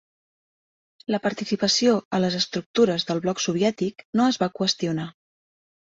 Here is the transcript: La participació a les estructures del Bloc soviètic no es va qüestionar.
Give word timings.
La 1.15 1.19
participació 1.25 1.93
a 2.19 2.21
les 2.23 2.37
estructures 2.39 3.07
del 3.11 3.21
Bloc 3.27 3.45
soviètic 3.47 4.05
no 4.21 4.27
es 4.33 4.45
va 4.45 4.53
qüestionar. 4.61 5.07